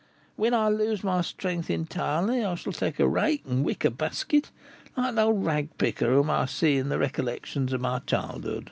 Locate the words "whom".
6.11-6.31